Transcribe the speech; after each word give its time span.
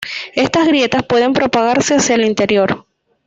Estas 0.33 0.65
grietas 0.67 1.03
pueden 1.05 1.31
propagarse 1.33 1.93
hacia 1.93 2.15
el 2.15 2.25
interior. 2.25 2.87